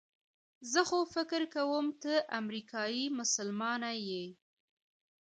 [0.71, 4.25] زه خو فکر کوم ته امریکایي مسلمانه یې.